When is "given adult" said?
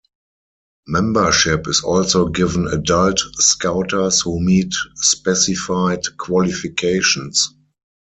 2.29-3.19